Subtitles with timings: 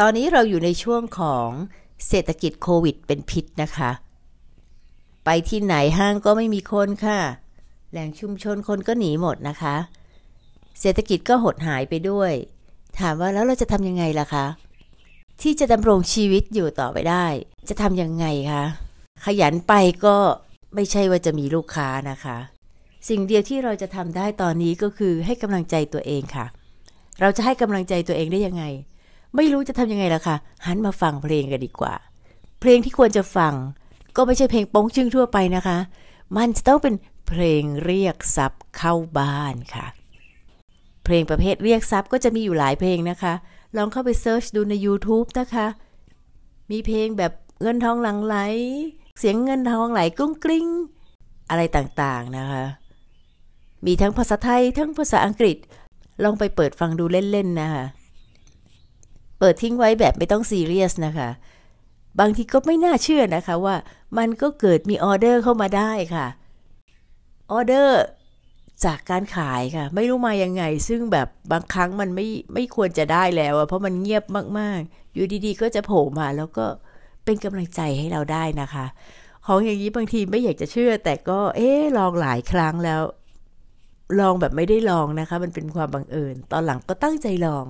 [0.00, 1.48] ตอนนี้เราอยู่ในช่วงของ
[2.08, 3.90] เศรษฐกิจโควิดเป็นพิษนะคะ
[5.24, 7.20] ไปที่ไหนห้างก็ไม่มีคนค่ะ
[7.90, 9.76] แหล่งชุมชนคนก็หนีหมดนะคะ
[10.80, 12.32] เศรษฐกิจก็หดหายไปด้วย
[12.98, 14.46] ถามว่าแล้วเราจะทำยังไงล่ะคะ
[15.42, 17.26] ที่จะดำรงชีวิตอยู่ต่อไปได้
[17.68, 18.64] จะทำยังไงคะ
[19.24, 19.72] ขยันไป
[20.04, 20.16] ก็
[20.74, 22.38] ไม่ใช่ว่าจะมีลูกค้านะคะ
[23.08, 26.46] สิ่งเดียวที่เราจะทำได้ตอนนี้ก็คือให้กำลังใจตัวเองค่ะ
[27.20, 28.64] เราจะให้กำลังใจตัวเองได้ยังไง
[29.36, 31.94] ไม่รู้จะทำยังไงล่ะค่ะ หันมาฟังเพลงกันดีกว่า
[32.60, 33.54] เพลงที่ควรจะฟัง
[34.16, 35.78] ก็ไม่ใช่เพลงโป้งชึ่งทั่วไปนะคะ
[36.36, 36.94] มันจะต้องเป็น
[37.28, 39.86] เพลงเรียกทรัพย์เข้าบ้านค่ะ
[41.04, 43.34] เพลงประเภทเรียกทรัพย์ก็จะมีอยู่หลายเพลงนะคะ
[43.76, 45.66] ลองเข้าไปเซิร์ชดูใน YouTube นะคะ
[46.70, 48.36] มีเพลงแบบเงินทองหลังไหล
[49.18, 50.66] เสียงเงินทองไหลกุ้งกลิ้ง
[51.50, 52.64] อะไรต่างๆนะคะ
[53.86, 55.56] มีทั้งภาษาไทยทั้งภาษาอังกฤษ
[56.24, 57.84] ลองไปเปิดฟังดูเล่นๆนะคะ
[59.44, 61.30] ปิดทิ้งไว้แบบไม่ต้องซีเรียสนะคะ
[62.20, 63.76] บางทีก็ไม่น่าเชื่อนะคะว่า
[64.18, 66.26] มันก็เกิดมีออเดอร์เข้ามาได้ค่ะ
[67.52, 68.02] ออเดอร์
[68.84, 74.24] จากการขายค่ะ ไม่รู้มายังไง ซึ่งแบบบางครั้งมันไม่ไม่ควรจะได้แล้วเพราะมันเงียบ
[74.58, 76.66] มากๆ อยู่ดีๆ ก็จะโผล่มาแล้วก็
[77.24, 78.86] เป็นกำลังใจให้เราได้นะคะ
[79.46, 83.02] ของอย่างนี้บางทีไม่อยากจะเชื่อ แต่ก็เอ๊ลองหลายครั้งแล้ว
[84.20, 87.66] ลองแบบไม่ได้ลองนะคะ มันเป็นความบังเอิญ ตอนหลังก็ตั้งใจลอง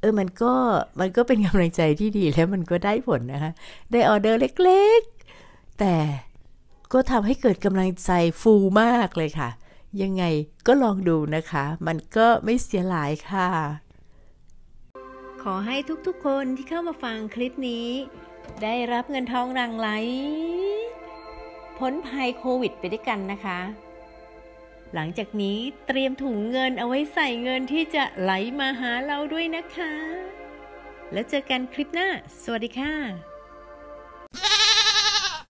[0.00, 0.52] เออมันก็
[1.00, 3.52] มันก็เป็นกำลังใจที่ดีแล้วมันก็ได้ผลนะคะ
[3.92, 5.96] ได้ออเดอร์เล็กๆ แต่
[6.92, 8.10] ก็ทำให้เกิดกำลังใจ
[8.42, 9.50] ฟูมากเลยค่ะ
[10.02, 10.24] ยังไง
[10.66, 13.48] ก็ลองดูนะคะ มันก็ไม่เสียหลายค่ะ
[15.42, 15.76] ขอให้
[16.06, 17.88] ทุกๆคนที่เข้ามาฟังคลิปนี้
[18.62, 19.88] ได้รับเงินทองรังไหล
[21.78, 23.58] พ้นภัยโควิดไปด้วยกันนะคะ
[24.94, 29.92] หลังจากนี้เตรียมถุงเงินเอาไว้ใส่เงินที่จะไหลมาหาเราด้วยนะคะ
[31.12, 32.08] แล้วเจอกันคลิปหน้า
[32.42, 33.37] สวัสดีค่ะ